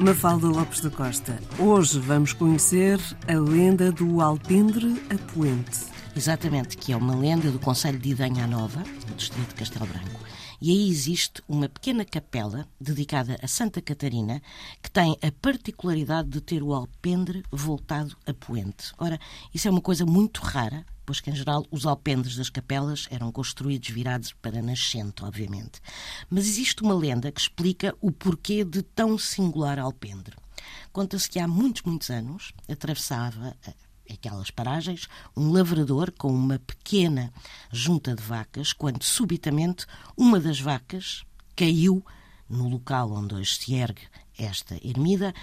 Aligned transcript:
Mafalda 0.00 0.46
Lopes 0.46 0.80
da 0.80 0.88
Costa. 0.88 1.38
Hoje 1.58 1.98
vamos 1.98 2.32
conhecer 2.32 2.98
a 3.28 3.38
lenda 3.38 3.92
do 3.92 4.22
Alpendre 4.22 4.98
Apoente. 5.10 5.78
Exatamente, 6.16 6.78
que 6.78 6.94
é 6.94 6.96
uma 6.96 7.14
lenda 7.14 7.50
do 7.50 7.58
Conselho 7.58 7.98
de 7.98 8.08
Idanha 8.08 8.46
Nova, 8.46 8.82
no 9.06 9.14
distrito 9.14 9.50
de 9.50 9.54
Castelo 9.56 9.84
Branco. 9.84 10.18
E 10.58 10.70
aí 10.70 10.88
existe 10.88 11.42
uma 11.46 11.68
pequena 11.68 12.02
capela 12.02 12.66
dedicada 12.80 13.38
a 13.42 13.46
Santa 13.46 13.82
Catarina 13.82 14.40
que 14.82 14.90
tem 14.90 15.18
a 15.22 15.30
particularidade 15.30 16.30
de 16.30 16.40
ter 16.40 16.62
o 16.62 16.72
alpendre 16.72 17.42
voltado 17.52 18.16
a 18.26 18.32
poente. 18.32 18.94
Ora, 18.96 19.20
isso 19.52 19.68
é 19.68 19.70
uma 19.70 19.82
coisa 19.82 20.06
muito 20.06 20.40
rara, 20.40 20.86
pois 21.10 21.18
que 21.18 21.28
em 21.28 21.34
geral 21.34 21.66
os 21.72 21.86
alpendres 21.86 22.36
das 22.36 22.48
capelas 22.48 23.08
eram 23.10 23.32
construídos 23.32 23.88
virados 23.88 24.32
para 24.34 24.62
nascente, 24.62 25.24
obviamente. 25.24 25.80
Mas 26.30 26.46
existe 26.46 26.84
uma 26.84 26.94
lenda 26.94 27.32
que 27.32 27.40
explica 27.40 27.92
o 28.00 28.12
porquê 28.12 28.62
de 28.62 28.80
tão 28.80 29.18
singular 29.18 29.80
alpendre. 29.80 30.36
Conta-se 30.92 31.28
que 31.28 31.40
há 31.40 31.48
muitos, 31.48 31.82
muitos 31.82 32.10
anos 32.10 32.52
atravessava 32.68 33.56
aquelas 34.08 34.52
paragens, 34.52 35.08
um 35.36 35.50
lavrador 35.50 36.12
com 36.12 36.32
uma 36.32 36.60
pequena 36.60 37.32
junta 37.72 38.14
de 38.14 38.22
vacas, 38.22 38.72
quando 38.72 39.02
subitamente 39.02 39.86
uma 40.16 40.38
das 40.38 40.60
vacas 40.60 41.24
caiu 41.56 42.06
no 42.48 42.68
local 42.68 43.10
onde 43.10 43.34
hoje 43.34 43.56
se 43.56 43.74
ergue 43.74 44.02
esta 44.38 44.76
ermida, 44.76 45.34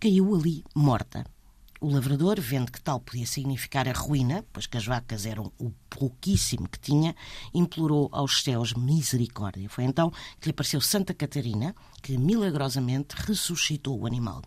caiu 0.00 0.34
ali 0.34 0.64
morta. 0.74 1.24
O 1.80 1.88
lavrador, 1.88 2.40
vendo 2.40 2.72
que 2.72 2.80
tal 2.80 2.98
podia 2.98 3.24
significar 3.24 3.86
a 3.88 3.92
ruína, 3.92 4.44
pois 4.52 4.66
que 4.66 4.76
as 4.76 4.84
vacas 4.84 5.24
eram 5.24 5.52
o 5.56 5.70
pouquíssimo 5.88 6.68
que 6.68 6.80
tinha, 6.80 7.14
implorou 7.54 8.08
aos 8.10 8.42
céus 8.42 8.74
misericórdia. 8.74 9.68
Foi 9.68 9.84
então 9.84 10.10
que 10.40 10.48
lhe 10.48 10.50
apareceu 10.50 10.80
Santa 10.80 11.14
Catarina, 11.14 11.76
que 12.02 12.18
milagrosamente 12.18 13.14
ressuscitou 13.16 13.96
o 14.00 14.06
animal. 14.08 14.42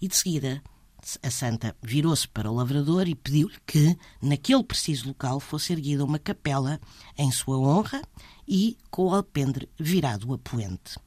E 0.00 0.08
de 0.08 0.16
seguida 0.16 0.62
a 1.22 1.30
santa 1.30 1.76
virou-se 1.82 2.28
para 2.28 2.50
o 2.50 2.54
lavrador 2.54 3.08
e 3.08 3.14
pediu-lhe 3.14 3.58
que, 3.66 3.96
naquele 4.20 4.62
preciso 4.62 5.08
local, 5.08 5.40
fosse 5.40 5.72
erguida 5.72 6.04
uma 6.04 6.18
capela 6.18 6.80
em 7.18 7.30
sua 7.30 7.58
honra 7.58 8.02
e 8.46 8.76
com 8.90 9.06
o 9.06 9.14
alpendre 9.14 9.68
virado 9.78 10.32
a 10.32 10.38
poente. 10.38 10.98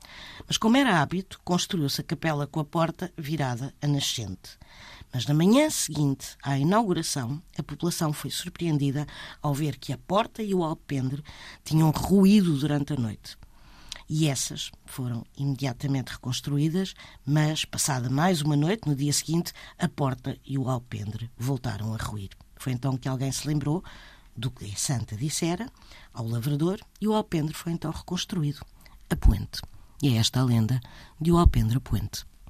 Mas, 0.47 0.57
como 0.57 0.77
era 0.77 1.01
hábito, 1.01 1.39
construiu-se 1.43 2.01
a 2.01 2.03
capela 2.03 2.47
com 2.47 2.59
a 2.59 2.65
porta 2.65 3.11
virada 3.17 3.73
a 3.81 3.87
nascente. 3.87 4.57
Mas 5.13 5.25
na 5.25 5.33
manhã 5.33 5.69
seguinte 5.69 6.35
à 6.43 6.57
inauguração, 6.57 7.41
a 7.57 7.63
população 7.63 8.11
foi 8.11 8.29
surpreendida 8.29 9.07
ao 9.41 9.53
ver 9.53 9.77
que 9.77 9.93
a 9.93 9.97
porta 9.97 10.43
e 10.43 10.53
o 10.53 10.63
alpendre 10.63 11.23
tinham 11.63 11.89
ruído 11.91 12.57
durante 12.57 12.93
a 12.93 12.97
noite 12.97 13.37
e 14.07 14.27
essas 14.27 14.71
foram 14.85 15.25
imediatamente 15.37 16.13
reconstruídas, 16.13 16.93
mas, 17.25 17.65
passada 17.65 18.09
mais 18.09 18.41
uma 18.41 18.55
noite, 18.55 18.87
no 18.87 18.95
dia 18.95 19.11
seguinte, 19.11 19.51
a 19.77 19.87
porta 19.87 20.37
e 20.45 20.57
o 20.57 20.69
alpendre 20.69 21.29
voltaram 21.37 21.93
a 21.93 21.97
ruir. 21.97 22.29
Foi 22.55 22.71
então 22.73 22.97
que 22.97 23.07
alguém 23.07 23.31
se 23.31 23.47
lembrou 23.47 23.83
do 24.35 24.51
que 24.51 24.65
a 24.65 24.75
santa 24.75 25.15
dissera 25.15 25.67
ao 26.13 26.27
lavrador 26.27 26.79
e 26.99 27.07
o 27.07 27.13
alpendre 27.13 27.53
foi 27.53 27.71
então 27.71 27.91
reconstruído 27.91 28.65
a 29.09 29.15
poente. 29.15 29.61
E 30.01 30.09
é 30.09 30.17
esta 30.17 30.41
a 30.41 30.43
lenda 30.43 30.79
de 31.19 31.31
o 31.31 31.37
alpendre 31.37 31.77
a 31.77 31.81
poente. 31.81 32.25